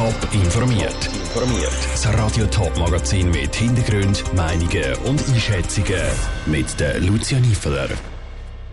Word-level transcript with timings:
Top 0.00 0.32
informiert. 0.32 1.10
Informiert. 1.12 1.76
Das 1.92 2.08
Radio 2.14 2.46
Top 2.46 2.74
Magazin 2.78 3.30
mit 3.30 3.54
Hintergrund, 3.54 4.24
Meinungen 4.32 4.94
und 5.04 5.22
Einschätzungen 5.28 6.00
mit 6.46 6.80
der 6.80 7.00
Lucia 7.00 7.38
Niefeler. 7.38 7.90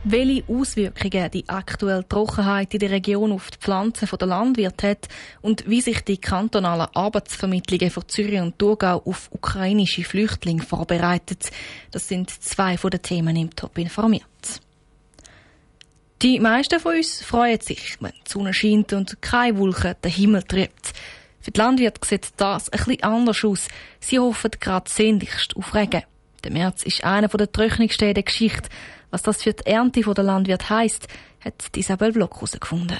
Welche 0.05 0.46
Auswirkungen 0.48 1.29
die 1.32 1.50
aktuelle 1.50 2.08
Trockenheit 2.08 2.74
in 2.76 2.79
der 2.79 2.92
Region 2.92 3.34
auf 3.34 3.52
die 3.52 3.58
Pflanzen 3.58 4.08
der 4.18 4.26
Landwirte 4.26 4.92
hat 4.92 5.10
und 5.42 5.70
wie 5.70 5.82
sich 5.82 6.00
die 6.00 6.16
kantonalen 6.16 6.87
Arbeitsvermittlungen 6.94 7.91
von 7.91 8.07
Zürich 8.07 8.39
und 8.39 8.57
Thurgau 8.57 9.01
auf 9.03 9.28
ukrainische 9.33 10.05
Flüchtlinge 10.05 10.63
vorbereiten, 10.63 11.39
das 11.91 12.07
sind 12.07 12.29
zwei 12.29 12.78
von 12.78 12.91
den 12.91 13.01
Themen 13.01 13.35
im 13.35 13.53
Top 13.53 13.78
informiert. 13.78 14.62
Die 16.21 16.39
meisten 16.39 16.80
von 16.80 16.95
uns 16.95 17.21
freuen 17.21 17.59
sich, 17.59 17.98
wenn 17.99 18.12
die 18.12 18.31
Sonne 18.31 18.52
scheint 18.52 18.91
und 18.94 19.21
keine 19.21 19.57
Wolke 19.59 19.95
den 20.02 20.09
Himmel 20.09 20.41
trübt. 20.41 20.94
Für 21.48 21.52
die 21.52 21.62
Landwirte 21.62 22.05
sieht 22.05 22.27
das 22.36 22.70
bisschen 22.70 23.04
anders 23.04 23.46
aus. 23.46 23.70
Sie 24.02 24.20
hoffen 24.20 24.52
gerade 24.60 24.92
sehnlichst 24.92 25.55
auf 25.55 25.74
Regen. 25.74 26.04
Der 26.44 26.52
März 26.52 26.84
ist 26.84 27.05
einer 27.05 27.30
der 27.30 27.50
trockensten 27.50 28.14
der 28.14 28.24
Geschichte. 28.24 28.68
Was 29.12 29.22
das 29.22 29.44
für 29.44 29.54
die 29.54 29.66
Ernte 29.66 30.02
der 30.02 30.24
Landwirte 30.26 30.70
heisst, 30.70 31.08
hat 31.40 31.78
Isabel 31.78 32.12
Block 32.12 32.36
herausgefunden. 32.36 33.00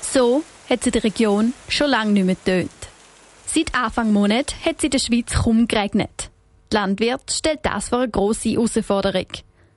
So 0.00 0.44
hat 0.70 0.84
sie 0.84 0.92
die 0.92 0.98
Region 0.98 1.54
schon 1.68 1.90
lange 1.90 2.12
nicht 2.12 2.26
mehr 2.26 2.36
getönt. 2.36 2.70
Seit 3.44 3.74
Anfang 3.74 4.12
Monat 4.12 4.54
hat 4.64 4.76
es 4.78 4.84
in 4.84 4.90
der 4.90 5.00
Schweiz 5.00 5.32
kaum 5.34 5.66
geregnet. 5.66 6.30
Die 6.70 6.76
Landwirte 6.76 7.34
stellt 7.34 7.66
das 7.66 7.88
vor 7.88 7.98
eine 7.98 8.08
grosse 8.08 8.50
Herausforderung. 8.50 9.26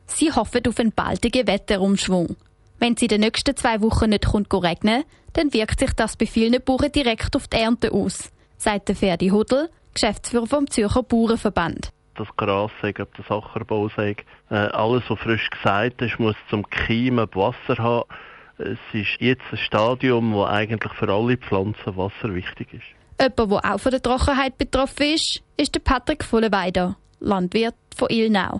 Sie 0.05 0.31
hoffen 0.31 0.67
auf 0.67 0.79
einen 0.79 0.91
baldigen 0.91 1.47
Wetterumschwung. 1.47 2.35
Wenn 2.81 2.93
es 2.93 3.01
in 3.03 3.09
den 3.09 3.21
nächsten 3.21 3.55
zwei 3.55 3.79
Wochen 3.83 4.09
nicht 4.09 4.25
kommt 4.25 4.51
regnen, 4.51 5.03
dann 5.33 5.53
wirkt 5.53 5.79
sich 5.79 5.93
das 5.93 6.17
bei 6.17 6.25
vielen 6.25 6.59
Bauern 6.63 6.91
direkt 6.91 7.35
auf 7.35 7.47
die 7.47 7.57
Ernte 7.57 7.91
aus, 7.91 8.31
sagt 8.57 8.89
der 8.89 8.95
Ferdi 8.95 9.29
Hudel, 9.29 9.69
Geschäftsführer 9.93 10.47
vom 10.47 10.67
Zürcher 10.67 11.03
Bauernverband. 11.03 11.91
Das 12.15 12.27
Gras 12.37 12.71
sei, 12.81 12.91
ob 12.99 13.13
der 13.15 13.31
Ackerbau 13.31 13.87
sei, 13.95 14.15
äh, 14.49 14.55
alles, 14.55 15.03
was 15.09 15.19
frisch 15.19 15.47
gesagt 15.51 16.01
ist, 16.01 16.17
muss 16.17 16.35
zum 16.49 16.67
Keimen 16.71 17.29
Wasser 17.35 17.77
haben. 17.77 18.09
Es 18.57 18.79
ist 18.93 19.15
jetzt 19.19 19.43
ein 19.51 19.59
Stadium, 19.59 20.33
wo 20.33 20.45
eigentlich 20.45 20.93
für 20.93 21.07
alle 21.07 21.37
Pflanzen 21.37 21.95
Wasser 21.95 22.33
wichtig 22.33 22.73
ist. 22.73 23.21
Jemand, 23.21 23.63
der 23.63 23.73
auch 23.75 23.79
von 23.79 23.91
der 23.91 24.01
Trockenheit 24.01 24.57
betroffen 24.57 25.13
ist, 25.13 25.43
ist 25.55 25.75
der 25.75 25.81
Patrick 25.81 26.23
Vollenweider, 26.23 26.97
Landwirt 27.19 27.75
von 27.95 28.09
Ilnau. 28.09 28.59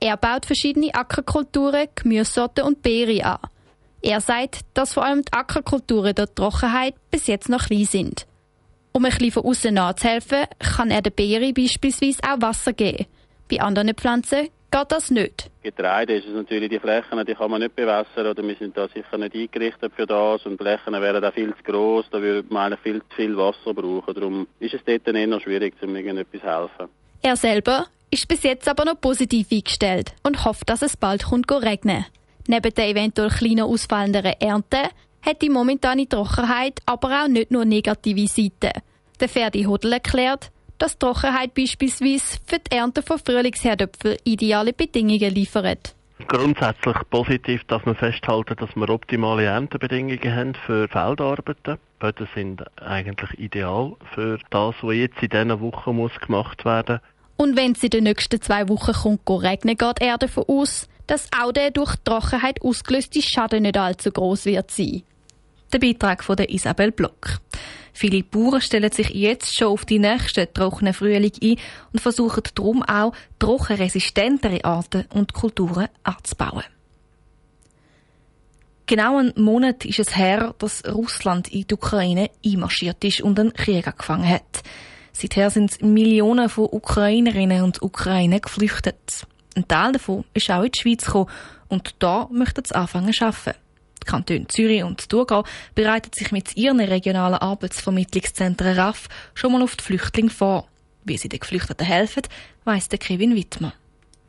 Er 0.00 0.16
baut 0.16 0.46
verschiedene 0.46 0.94
Ackerkulturen, 0.94 1.88
Gemüsesorten 1.94 2.64
und 2.64 2.82
Beeren 2.82 3.22
an. 3.22 3.38
Er 4.00 4.20
sagt, 4.20 4.60
dass 4.74 4.94
vor 4.94 5.04
allem 5.04 5.22
die 5.24 5.32
Ackerkulturen 5.32 6.14
der 6.14 6.32
Trockenheit 6.32 6.94
bis 7.10 7.26
jetzt 7.26 7.48
noch 7.48 7.66
klein 7.66 7.84
sind. 7.84 8.26
Um 8.92 9.04
ein 9.04 9.10
bisschen 9.10 9.32
von 9.32 9.44
außen 9.44 9.74
nachzuhelfen, 9.74 10.44
kann 10.76 10.90
er 10.90 11.02
den 11.02 11.12
Beeren 11.12 11.52
beispielsweise 11.52 12.22
auch 12.22 12.40
Wasser 12.40 12.72
geben. 12.72 13.06
Bei 13.50 13.60
anderen 13.60 13.94
Pflanzen 13.94 14.48
geht 14.70 14.92
das 14.92 15.10
nicht. 15.10 15.50
Getreide 15.62 16.14
ist 16.14 16.26
es 16.26 16.34
natürlich, 16.34 16.70
die 16.70 16.78
Flächen, 16.78 17.24
die 17.26 17.34
kann 17.34 17.50
man 17.50 17.60
nicht 17.60 17.74
bewässern 17.74 18.26
oder 18.26 18.42
wir 18.42 18.54
sind 18.54 18.76
da 18.76 18.88
sicher 18.88 19.18
nicht 19.18 19.34
eingerichtet 19.34 19.92
für 19.96 20.06
das 20.06 20.46
und 20.46 20.52
die 20.52 20.64
Flächen 20.64 20.92
wären 20.92 21.24
auch 21.24 21.32
viel 21.32 21.54
zu 21.56 21.62
gross, 21.64 22.06
da 22.10 22.20
würde 22.20 22.46
man 22.52 22.72
eigentlich 22.72 22.80
viel 22.80 23.00
zu 23.00 23.16
viel 23.16 23.36
Wasser 23.36 23.74
brauchen. 23.74 24.14
Darum 24.14 24.46
ist 24.60 24.74
es 24.74 24.80
dort 24.84 25.08
eher 25.08 25.40
schwierig, 25.40 25.74
um 25.82 25.96
irgendetwas 25.96 26.42
helfen. 26.42 26.88
Er 27.22 27.36
selber 27.36 27.86
ist 28.10 28.28
bis 28.28 28.42
jetzt 28.42 28.68
aber 28.68 28.84
noch 28.84 29.00
positiv 29.00 29.48
eingestellt 29.52 30.14
und 30.22 30.44
hofft, 30.44 30.68
dass 30.68 30.82
es 30.82 30.96
bald 30.96 31.24
kommt 31.24 31.50
regnen. 31.50 32.06
Neben 32.46 32.74
der 32.74 32.88
eventuell 32.88 33.28
kleiner 33.28 33.66
ausfallenden 33.66 34.24
Ernte 34.24 34.88
hat 35.22 35.42
die 35.42 35.50
momentane 35.50 36.08
Trockenheit 36.08 36.80
aber 36.86 37.24
auch 37.24 37.28
nicht 37.28 37.50
nur 37.50 37.64
negative 37.64 38.26
Seiten. 38.26 38.80
Der 39.20 39.28
Ferdi 39.28 39.64
Hodel 39.64 39.92
erklärt, 39.92 40.50
dass 40.78 40.98
Trockenheit 40.98 41.54
beispielsweise 41.54 42.38
für 42.46 42.58
die 42.58 42.76
Ernte 42.76 43.02
von 43.02 43.18
Frühlingsherdöpfel 43.18 44.16
ideale 44.24 44.72
Bedingungen 44.72 45.34
liefert. 45.34 45.94
Grundsätzlich 46.26 46.96
positiv, 47.10 47.64
dass 47.64 47.84
wir 47.84 47.94
festhalten, 47.94 48.56
dass 48.56 48.74
wir 48.74 48.88
optimale 48.88 49.44
Erntebedingungen 49.44 50.34
haben 50.34 50.54
für 50.54 50.88
Feldarbeiten. 50.88 51.78
Böden 51.98 52.28
sind 52.34 52.64
eigentlich 52.80 53.38
ideal 53.38 53.94
für 54.14 54.38
das, 54.50 54.74
was 54.82 54.94
jetzt 54.94 55.22
in 55.22 55.28
diesen 55.28 55.60
Wochen 55.60 55.96
muss 55.96 56.18
gemacht 56.20 56.64
werden 56.64 57.00
Und 57.40 57.56
wenn 57.56 57.72
es 57.72 57.84
in 57.84 57.90
den 57.90 58.04
nächsten 58.04 58.42
zwei 58.42 58.68
Wochen 58.68 59.18
kommt, 59.24 59.44
regnen, 59.44 59.76
geht 59.76 60.00
er 60.00 60.18
davon 60.18 60.44
aus, 60.48 60.88
dass 61.06 61.28
auch 61.32 61.52
der 61.52 61.70
durch 61.70 61.94
Trockenheit 62.04 62.60
ausgelöste 62.62 63.22
Schaden 63.22 63.62
nicht 63.62 63.78
allzu 63.78 64.10
groß 64.10 64.44
wird 64.46 64.72
sein. 64.72 65.04
Der 65.72 65.78
Beitrag 65.78 66.24
von 66.24 66.36
der 66.36 66.50
Isabel 66.50 66.90
Block. 66.90 67.38
Viele 67.92 68.24
Bauern 68.24 68.60
stellen 68.60 68.90
sich 68.90 69.10
jetzt 69.10 69.54
schon 69.54 69.68
auf 69.68 69.84
die 69.84 70.00
nächsten 70.00 70.52
trockenen 70.52 70.94
Frühling 70.94 71.32
ein 71.40 71.56
und 71.92 72.00
versuchen 72.00 72.42
darum 72.56 72.82
auch 72.82 73.12
trockenresistentere 73.38 74.64
Arten 74.64 75.06
und 75.14 75.32
Kulturen 75.32 75.88
anzubauen. 76.02 76.64
Genau 78.86 79.18
einen 79.18 79.32
Monat 79.36 79.84
ist 79.84 80.00
es 80.00 80.16
her, 80.16 80.54
dass 80.58 80.82
Russland 80.86 81.52
in 81.52 81.66
die 81.68 81.74
Ukraine 81.74 82.30
einmarschiert 82.44 83.04
ist 83.04 83.20
und 83.20 83.38
einen 83.38 83.52
Krieg 83.52 83.86
angefangen 83.86 84.28
hat. 84.28 84.64
Seither 85.12 85.50
sind 85.50 85.82
Millionen 85.82 86.48
von 86.48 86.68
Ukrainerinnen 86.70 87.62
und 87.62 87.82
Ukrainer 87.82 88.40
geflüchtet. 88.40 89.26
Ein 89.56 89.66
Teil 89.66 89.92
davon 89.92 90.24
ist 90.34 90.50
auch 90.50 90.62
in 90.62 90.70
die 90.72 90.80
Schweiz 90.80 91.04
gekommen 91.04 91.30
und 91.68 91.94
da 91.98 92.28
möchten 92.30 92.64
sie 92.64 92.74
anfangen 92.74 93.12
zu 93.12 93.24
arbeiten. 93.24 93.58
Die 94.02 94.06
Kantone 94.06 94.46
Zürich 94.46 94.84
und 94.84 95.08
Thurgau 95.08 95.44
bereiten 95.74 96.10
sich 96.14 96.30
mit 96.30 96.56
ihren 96.56 96.80
regionalen 96.80 97.38
Arbeitsvermittlungszentren 97.38 98.78
RAF 98.78 99.08
schon 99.34 99.52
mal 99.52 99.62
auf 99.62 99.76
die 99.76 99.84
Flüchtlinge 99.84 100.30
vor. 100.30 100.68
Wie 101.04 101.16
sie 101.16 101.28
den 101.28 101.40
Geflüchteten 101.40 101.86
helfen, 101.86 102.22
weiss 102.64 102.88
der 102.88 102.98
Kevin 102.98 103.34
Wittmer. 103.34 103.72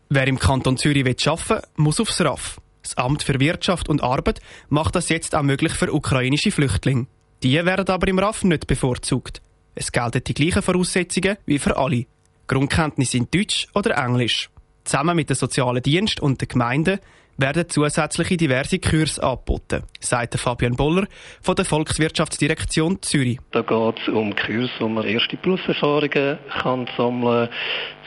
Wer 0.09 0.27
im 0.27 0.39
Kanton 0.39 0.77
Zürich 0.77 1.05
arbeiten 1.27 1.49
will, 1.49 1.61
muss 1.75 1.99
aufs 1.99 2.19
RAF. 2.21 2.59
Das 2.81 2.97
Amt 2.97 3.23
für 3.23 3.39
Wirtschaft 3.39 3.89
und 3.89 4.01
Arbeit 4.01 4.39
macht 4.69 4.95
das 4.95 5.09
jetzt 5.09 5.35
auch 5.35 5.43
möglich 5.43 5.73
für 5.73 5.93
ukrainische 5.93 6.51
Flüchtlinge. 6.51 7.05
Die 7.43 7.53
werden 7.53 7.87
aber 7.87 8.07
im 8.07 8.19
RAF 8.19 8.43
nicht 8.43 8.65
bevorzugt. 8.65 9.41
Es 9.75 9.91
gelten 9.91 10.23
die 10.23 10.33
gleichen 10.33 10.61
Voraussetzungen 10.61 11.37
wie 11.45 11.59
für 11.59 11.77
alle. 11.77 12.05
Grundkenntnisse 12.47 13.17
in 13.17 13.27
Deutsch 13.31 13.67
oder 13.75 13.97
Englisch. 13.97 14.49
Zusammen 14.83 15.15
mit 15.15 15.29
dem 15.29 15.35
sozialen 15.35 15.83
Dienst 15.83 16.19
und 16.19 16.41
den 16.41 16.47
Gemeinden 16.47 16.99
werden 17.39 17.69
zusätzliche 17.69 18.37
diverse 18.37 18.79
Kurse 18.79 19.23
angeboten, 19.23 19.83
sagt 19.99 20.39
Fabian 20.39 20.75
Boller 20.75 21.07
von 21.41 21.55
der 21.55 21.65
Volkswirtschaftsdirektion 21.65 23.01
Zürich. 23.01 23.39
Da 23.51 23.61
geht 23.61 23.99
es 24.01 24.07
um 24.07 24.35
Kurse, 24.35 24.71
wo 24.79 24.87
man 24.87 25.05
erste 25.05 25.37
Berufserfahrungen 25.37 26.37
kann 26.61 26.87
sammeln 26.97 27.49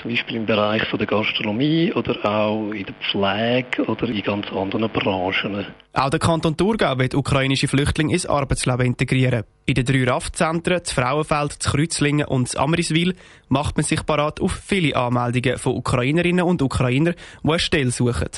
zum 0.02 0.10
Beispiel 0.10 0.36
im 0.36 0.46
Bereich 0.46 0.82
der 0.90 1.06
Gastronomie 1.06 1.92
oder 1.92 2.24
auch 2.24 2.72
in 2.72 2.84
der 2.84 2.94
Pflege 2.94 3.84
oder 3.84 4.08
in 4.08 4.22
ganz 4.22 4.46
anderen 4.50 4.90
Branchen. 4.90 5.66
Auch 5.92 6.10
der 6.10 6.18
Kanton 6.18 6.56
Thurgau 6.56 6.98
wird 6.98 7.14
ukrainische 7.14 7.68
Flüchtlinge 7.68 8.12
ins 8.12 8.26
Arbeitsleben 8.26 8.86
integrieren. 8.86 9.44
In 9.64 9.74
den 9.74 9.84
drei 9.84 10.04
RAF-Zentren, 10.04 10.80
das 10.82 10.92
Frauenfeld, 10.92 11.56
das 11.60 11.72
Kreuzlingen 11.72 12.26
und 12.26 12.48
das 12.48 12.56
Amriswil, 12.56 13.14
macht 13.48 13.76
man 13.76 13.84
sich 13.84 14.04
parat 14.04 14.40
auf 14.40 14.52
viele 14.52 14.96
Anmeldungen 14.96 15.58
von 15.58 15.76
Ukrainerinnen 15.76 16.44
und 16.44 16.62
Ukrainern, 16.62 17.14
die 17.44 17.48
eine 17.48 17.58
Stelle 17.60 17.90
suchen. 17.92 18.30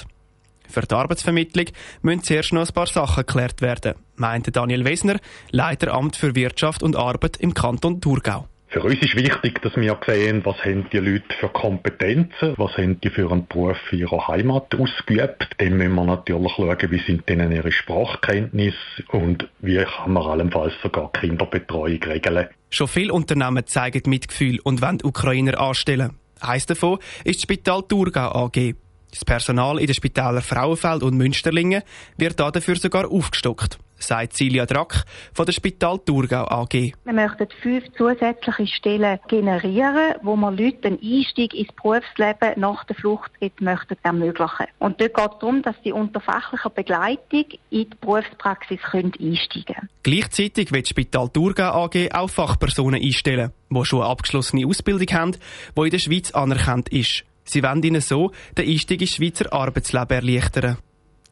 Für 0.74 0.80
die 0.80 0.94
Arbeitsvermittlung 0.94 1.66
müssen 2.02 2.24
zuerst 2.24 2.52
noch 2.52 2.66
ein 2.66 2.74
paar 2.74 2.88
Sachen 2.88 3.24
geklärt 3.24 3.62
werden, 3.62 3.94
meinte 4.16 4.50
Daniel 4.50 4.84
Wesner, 4.84 5.20
Leiter 5.52 5.94
Amt 5.94 6.16
für 6.16 6.34
Wirtschaft 6.34 6.82
und 6.82 6.96
Arbeit 6.96 7.36
im 7.36 7.54
Kanton 7.54 8.00
Thurgau. 8.00 8.48
Für 8.66 8.82
uns 8.82 9.00
ist 9.00 9.14
wichtig, 9.14 9.62
dass 9.62 9.76
wir 9.76 9.96
sehen, 10.04 10.44
was 10.44 10.56
haben 10.64 10.88
die 10.92 10.98
Leute 10.98 11.32
für 11.38 11.48
Kompetenzen, 11.48 12.54
was 12.56 12.76
haben 12.76 13.00
die 13.00 13.10
für 13.10 13.30
einen 13.30 13.46
Beruf 13.46 13.76
in 13.92 14.00
ihrer 14.00 14.26
Heimat 14.26 14.74
ausgeübt. 14.74 15.46
Dann 15.58 15.76
müssen 15.76 15.94
wir 15.94 16.04
natürlich 16.06 16.52
schauen, 16.56 16.90
wie 16.90 16.98
sind 17.06 17.28
denn 17.28 17.52
ihre 17.52 17.70
Sprachkenntnisse 17.70 18.76
und 19.12 19.48
wie 19.60 19.76
kann 19.76 20.12
man 20.12 20.24
allenfalls 20.24 20.72
sogar 20.82 21.12
Kinderbetreuung 21.12 22.02
regeln. 22.02 22.48
Schon 22.70 22.88
viele 22.88 23.12
Unternehmen 23.12 23.64
zeigen 23.64 24.10
Mitgefühl 24.10 24.58
und 24.64 24.82
wollen 24.82 24.98
Ukrainer 25.04 25.60
anstellen. 25.60 26.18
Eines 26.40 26.66
davon 26.66 26.98
ist 27.22 27.36
das 27.36 27.42
Spital 27.42 27.84
Thurgau 27.84 28.46
AG. 28.46 28.74
Das 29.14 29.24
Personal 29.24 29.78
in 29.78 29.86
den 29.86 29.94
Spitälern 29.94 30.42
Frauenfeld 30.42 31.04
und 31.04 31.16
Münsterlingen 31.16 31.84
wird 32.16 32.40
dafür 32.40 32.74
sogar 32.74 33.08
aufgestockt, 33.08 33.78
sagt 33.96 34.36
Silja 34.36 34.66
Drack 34.66 35.04
von 35.32 35.46
der 35.46 35.52
Spital 35.52 36.00
Thurgau 36.00 36.44
AG. 36.48 36.72
Wir 36.72 37.12
möchten 37.12 37.46
fünf 37.62 37.84
zusätzliche 37.96 38.66
Stellen 38.66 39.20
generieren, 39.28 40.16
wo 40.22 40.34
wir 40.34 40.50
Leuten 40.50 40.86
einen 40.86 40.98
Einstieg 41.00 41.54
ins 41.54 41.68
Berufsleben 41.80 42.54
nach 42.56 42.82
der 42.86 42.96
Flucht 42.96 43.30
möchten 43.60 43.96
ermöglichen. 44.02 44.66
Und 44.80 45.00
dort 45.00 45.14
geht 45.14 45.30
es 45.32 45.38
darum, 45.38 45.62
dass 45.62 45.76
sie 45.84 45.92
unter 45.92 46.18
fachlicher 46.18 46.70
Begleitung 46.70 47.44
in 47.70 47.88
die 47.90 47.96
Berufspraxis 48.00 48.80
können 48.82 49.12
einsteigen 49.12 49.76
können. 49.76 49.88
Gleichzeitig 50.02 50.72
wird 50.72 50.88
Spital 50.88 51.28
Thurgau 51.28 51.84
AG 51.84 52.12
auch 52.12 52.30
Fachpersonen 52.30 53.00
einstellen, 53.00 53.52
die 53.70 53.84
schon 53.84 54.00
eine 54.00 54.10
abgeschlossene 54.10 54.66
Ausbildung 54.66 55.06
haben, 55.16 55.36
die 55.78 55.82
in 55.82 55.90
der 55.90 55.98
Schweiz 56.00 56.32
anerkannt 56.32 56.88
ist. 56.88 57.24
Sie 57.44 57.62
wollen 57.62 57.82
ihnen 57.82 58.00
so 58.00 58.32
den 58.56 58.68
Einstieg 58.68 59.00
ins 59.00 59.14
Schweizer 59.14 59.52
Arbeitsleben 59.52 60.16
erleichtern. 60.16 60.78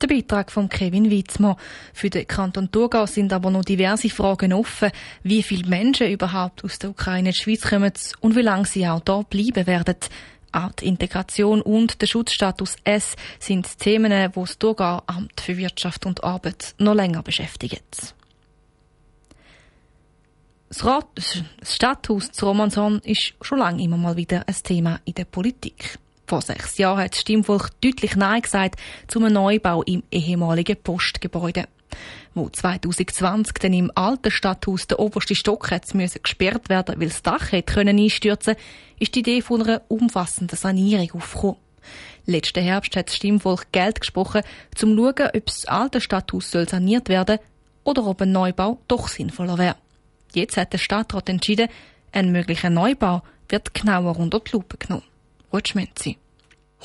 Der 0.02 0.08
Beitrag 0.08 0.50
von 0.50 0.68
Kevin 0.68 1.10
Witzmer. 1.10 1.56
Für 1.94 2.10
den 2.10 2.26
Kanton 2.26 2.72
Thurgau 2.72 3.06
sind 3.06 3.32
aber 3.32 3.52
noch 3.52 3.64
diverse 3.64 4.10
Fragen 4.10 4.52
offen, 4.52 4.90
wie 5.22 5.44
viele 5.44 5.68
Menschen 5.68 6.10
überhaupt 6.10 6.64
aus 6.64 6.80
der 6.80 6.90
Ukraine 6.90 7.28
in 7.28 7.34
die 7.34 7.40
Schweiz 7.40 7.62
kommen 7.62 7.92
und 8.20 8.34
wie 8.34 8.42
lange 8.42 8.66
sie 8.66 8.86
auch 8.88 9.00
da 9.00 9.22
bleiben 9.22 9.66
werden. 9.66 9.96
Auch 10.50 10.72
die 10.72 10.86
Integration 10.86 11.62
und 11.62 12.02
der 12.02 12.06
Schutzstatus 12.08 12.76
S 12.82 13.14
sind 13.38 13.78
Themen, 13.78 14.10
die 14.10 14.40
das 14.40 14.58
Thurgau 14.58 15.02
Amt 15.06 15.40
für 15.40 15.56
Wirtschaft 15.56 16.04
und 16.04 16.24
Arbeit 16.24 16.74
noch 16.78 16.94
länger 16.94 17.22
beschäftigen. 17.22 17.78
Das, 20.68 20.84
Rat, 20.84 21.06
das 21.14 21.42
Stadthaus 21.62 22.32
zu 22.32 22.46
Romanson 22.46 22.98
ist 23.04 23.34
schon 23.40 23.58
lange 23.58 23.82
immer 23.84 23.98
mal 23.98 24.16
wieder 24.16 24.42
ein 24.48 24.56
Thema 24.64 25.00
in 25.04 25.14
der 25.14 25.26
Politik. 25.26 25.98
Vor 26.32 26.40
sechs 26.40 26.78
Jahren 26.78 27.00
hat 27.00 27.12
das 27.12 27.20
Stimmvolk 27.20 27.78
deutlich 27.82 28.16
Nein 28.16 28.40
gesagt 28.40 28.80
zum 29.06 29.24
Neubau 29.24 29.82
im 29.82 30.02
ehemaligen 30.10 30.78
Postgebäude. 30.82 31.66
Wo 32.32 32.48
2020 32.48 33.52
dann 33.60 33.74
im 33.74 33.92
alten 33.94 34.30
Stadthaus 34.30 34.86
der 34.86 34.98
oberste 34.98 35.34
Stock 35.34 35.68
gesperrt 35.68 36.70
werden, 36.70 36.98
weil 36.98 37.08
das 37.08 37.22
Dach 37.22 37.52
hätte 37.52 37.74
können 37.74 37.98
ist 37.98 38.24
die 38.24 39.18
Idee 39.18 39.42
von 39.42 39.60
einer 39.60 39.82
umfassenden 39.88 40.56
Sanierung 40.56 41.20
aufgekommen. 41.20 41.56
Letzten 42.24 42.64
Herbst 42.64 42.96
hat 42.96 43.08
das 43.08 43.16
Stimmvolk 43.16 43.70
Geld 43.70 44.00
gesprochen, 44.00 44.40
um 44.40 44.74
zu 44.74 44.86
schauen, 44.86 45.30
ob 45.36 45.44
das 45.44 45.66
alte 45.66 46.00
Stadthaus 46.00 46.50
saniert 46.50 47.10
werden 47.10 47.36
soll 47.36 47.92
oder 47.92 48.06
ob 48.06 48.22
ein 48.22 48.32
Neubau 48.32 48.78
doch 48.88 49.08
sinnvoller 49.08 49.58
wäre. 49.58 49.76
Jetzt 50.32 50.56
hat 50.56 50.72
der 50.72 50.78
Stadtrat 50.78 51.28
entschieden, 51.28 51.68
ein 52.10 52.32
möglicher 52.32 52.70
Neubau 52.70 53.20
wird 53.50 53.74
genauer 53.74 54.18
unter 54.18 54.40
die 54.40 54.52
Lupe 54.52 54.78
genommen. 54.78 55.04
Rutschmenzi. 55.52 56.21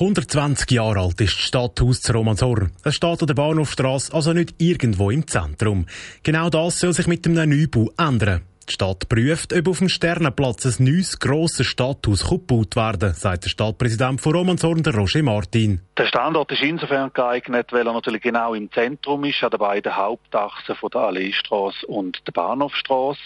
120 0.00 0.70
Jahre 0.70 1.00
alt 1.00 1.20
ist 1.20 1.34
das 1.34 1.40
Stadthaus 1.40 2.00
zu 2.00 2.12
Romanshorn. 2.12 2.70
Es 2.84 2.94
steht 2.94 3.20
an 3.20 3.26
der 3.26 3.34
Bahnhofstrasse, 3.34 4.14
also 4.14 4.32
nicht 4.32 4.54
irgendwo 4.58 5.10
im 5.10 5.26
Zentrum. 5.26 5.86
Genau 6.22 6.48
das 6.50 6.78
soll 6.78 6.92
sich 6.92 7.08
mit 7.08 7.26
dem 7.26 7.34
Neubau 7.34 7.90
ändern. 7.98 8.42
Die 8.68 8.74
Stadt 8.74 9.08
prüft, 9.08 9.54
ob 9.54 9.66
auf 9.66 9.78
dem 9.78 9.88
Sternenplatz 9.88 10.66
ein 10.66 10.84
neues, 10.84 11.18
grosses 11.18 11.66
Stadthaus 11.66 12.28
gebaut 12.28 12.76
werden 12.76 13.14
sagt 13.14 13.46
der 13.46 13.48
Stadtpräsident 13.48 14.20
von 14.20 14.34
Romanshorn, 14.34 14.84
Roger 14.84 15.22
Martin. 15.22 15.80
Der 15.96 16.06
Standort 16.06 16.52
ist 16.52 16.60
insofern 16.60 17.10
geeignet, 17.14 17.68
weil 17.72 17.86
er 17.86 17.94
natürlich 17.94 18.20
genau 18.20 18.52
im 18.52 18.70
Zentrum 18.70 19.24
ist, 19.24 19.42
an 19.42 19.50
den 19.50 19.58
beiden 19.58 19.96
Hauptachsen 19.96 20.76
von 20.76 20.90
der 20.90 21.00
Alleestrasse 21.00 21.86
und 21.86 22.18
der 22.26 22.32
Bahnhofstrasse. 22.32 23.18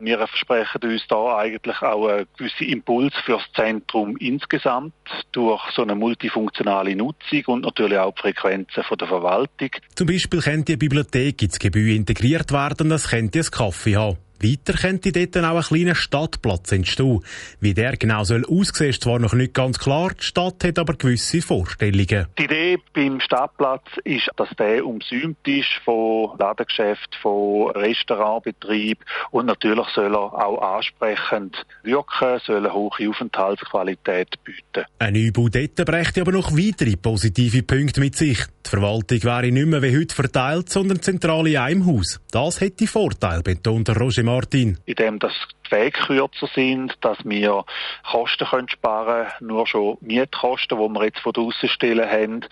Wir 0.00 0.18
versprechen 0.18 0.82
uns 0.82 1.06
da 1.08 1.38
eigentlich 1.38 1.80
auch 1.80 2.06
einen 2.06 2.26
gewissen 2.36 2.68
Impuls 2.68 3.14
für 3.24 3.38
das 3.38 3.52
Zentrum 3.56 4.18
insgesamt 4.18 4.92
durch 5.32 5.62
so 5.74 5.80
eine 5.80 5.94
multifunktionale 5.94 6.94
Nutzung 6.94 7.42
und 7.46 7.62
natürlich 7.62 7.98
auch 7.98 8.14
die 8.16 8.20
Frequenzen 8.20 8.84
von 8.84 8.98
der 8.98 9.08
Verwaltung. 9.08 9.70
Zum 9.94 10.06
Beispiel 10.06 10.40
könnte 10.40 10.72
die 10.72 10.76
Bibliothek 10.76 11.40
ins 11.40 11.58
Gebäude 11.58 11.94
integriert 11.94 12.52
werden, 12.52 12.92
es 12.92 13.08
könnte 13.08 13.38
ein 13.38 13.50
Kaffee 13.50 13.96
haben. 13.96 14.18
Weiter 14.42 14.74
könnte 14.74 15.12
dort 15.12 15.36
auch 15.36 15.56
ein 15.56 15.62
kleiner 15.62 15.94
Stadtplatz 15.94 16.72
entstehen. 16.72 17.20
Wie 17.60 17.74
der 17.74 17.96
genau 17.96 18.24
soll 18.24 18.44
aussehen, 18.44 18.90
ist 18.90 19.02
zwar 19.02 19.18
noch 19.18 19.32
nicht 19.32 19.54
ganz 19.54 19.78
klar, 19.78 20.10
die 20.18 20.24
Stadt 20.24 20.64
hat 20.64 20.78
aber 20.78 20.94
gewisse 20.94 21.40
Vorstellungen. 21.40 22.26
Die 22.38 22.44
Idee 22.44 22.78
beim 22.92 23.20
Stadtplatz 23.20 23.84
ist, 24.04 24.28
dass 24.36 24.48
der 24.58 24.84
umsäumt 24.84 25.36
ist 25.46 25.68
von 25.84 26.36
Ladengeschäft, 26.38 27.16
von 27.22 27.70
Restaurantbetrieb 27.70 28.98
und 29.30 29.46
natürlich 29.46 29.86
soll 29.94 30.14
er 30.14 30.18
auch 30.18 30.76
ansprechend 30.76 31.64
wirken, 31.82 32.40
soll 32.44 32.58
eine 32.58 32.72
hohe 32.72 33.08
Aufenthaltsqualität 33.08 34.42
bieten. 34.44 34.86
Ein 34.98 35.14
Neubau 35.14 35.48
dort 35.48 35.76
brächte 35.76 36.20
aber 36.20 36.32
noch 36.32 36.52
weitere 36.52 36.96
positive 36.96 37.62
Punkte 37.62 38.00
mit 38.00 38.16
sich. 38.16 38.38
Die 38.66 38.70
Verwaltung 38.70 39.22
wäre 39.22 39.52
nicht 39.52 39.66
mehr 39.66 39.82
wie 39.82 39.96
heute 39.96 40.14
verteilt, 40.14 40.70
sondern 40.70 41.00
zentral 41.02 41.46
in 41.46 41.58
einem 41.58 41.86
Haus. 41.86 42.20
Das 42.30 42.60
hätte 42.60 42.86
Vorteil, 42.86 43.42
betont 43.42 43.88
Roger 43.90 44.23
Martin. 44.24 44.78
Indem 44.86 45.18
das 45.18 45.32
die 45.66 45.76
Wege 45.76 45.98
kürzer 46.06 46.48
sind, 46.54 46.94
dass 47.00 47.18
wir 47.24 47.64
Kosten 48.10 48.46
können 48.46 48.68
sparen 48.68 49.28
können, 49.38 49.48
nur 49.48 49.66
schon 49.66 49.96
Mietkosten, 50.00 50.78
die 50.78 50.88
wir 50.88 51.04
jetzt 51.04 51.20
von 51.20 51.32
der 51.32 51.42
Außenstelle 51.42 52.10
haben. 52.10 52.44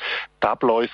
Die 0.43 0.47
Abläufe, 0.47 0.93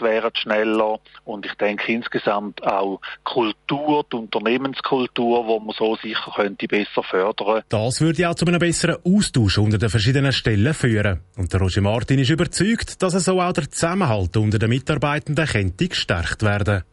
wären 0.00 0.30
schneller 0.34 1.00
und 1.24 1.46
ich 1.46 1.54
denke 1.54 1.92
insgesamt 1.92 2.64
auch 2.64 3.00
Kultur, 3.24 4.04
die 4.12 4.16
Unternehmenskultur, 4.16 5.46
wo 5.46 5.58
man 5.58 5.74
so 5.76 5.96
sicher 5.96 6.32
könnte 6.34 6.66
besser 6.66 7.02
fördern. 7.02 7.62
Das 7.68 8.00
würde 8.00 8.28
auch 8.28 8.34
zu 8.34 8.46
einem 8.46 8.58
besseren 8.58 8.96
Austausch 9.04 9.58
unter 9.58 9.78
den 9.78 9.90
verschiedenen 9.90 10.32
Stellen 10.32 10.74
führen. 10.74 11.20
Und 11.36 11.52
der 11.52 11.60
Roger 11.60 11.80
Martin 11.80 12.18
ist 12.18 12.30
überzeugt, 12.30 13.02
dass 13.02 13.12
so 13.12 13.40
auch 13.40 13.52
der 13.52 13.70
Zusammenhalt 13.70 14.36
unter 14.36 14.58
den 14.58 14.68
Mitarbeitenden 14.68 15.46
könnte 15.46 15.88
gestärkt 15.88 16.42
werden. 16.42 16.84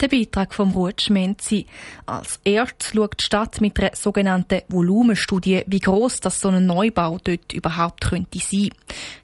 Der 0.00 0.08
Beitrag 0.08 0.54
vom 0.54 0.70
Rutsch 0.70 1.10
Menzi. 1.10 1.66
Als 2.06 2.40
erstes 2.44 2.92
schaut 2.94 3.20
die 3.20 3.24
Stadt 3.24 3.60
mit 3.60 3.78
einer 3.78 3.94
sogenannten 3.94 4.62
Volumenstudie, 4.68 5.62
wie 5.66 5.78
groß 5.78 6.20
das 6.20 6.40
so 6.40 6.48
ein 6.48 6.64
Neubau 6.64 7.18
dort 7.22 7.52
überhaupt 7.52 8.02
könnte 8.08 8.38
sein. 8.38 8.70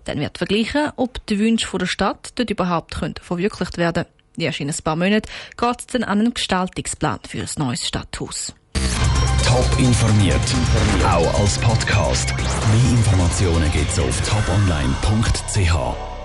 Dann 0.05 0.21
wird 0.21 0.37
verglichen, 0.37 0.93
ob 0.97 1.25
die 1.27 1.39
Wünsche 1.39 1.79
der 1.79 1.87
Stadt 1.87 2.31
dort 2.35 2.51
überhaupt 2.51 2.95
verwirklicht 3.23 3.79
werden 3.79 4.05
können. 4.05 4.17
Erst 4.39 4.61
in 4.61 4.69
ein 4.69 4.77
paar 4.85 4.97
Monaten 4.97 5.29
geht 5.57 5.81
es 5.81 5.87
dann 5.87 6.05
an 6.05 6.21
einen 6.21 6.35
Gestaltungsplan 6.35 7.21
für 7.27 7.41
ein 7.41 7.49
neues 7.57 7.87
Stadthaus. 7.87 8.55
Top 9.45 9.79
informiert, 9.79 10.41
auch 11.05 11.41
als 11.41 11.59
Podcast. 11.59 12.35
Mehr 12.37 12.91
Informationen 12.91 13.73
gibt's 13.73 13.99
auf 13.99 14.21
toponline.ch. 14.29 16.16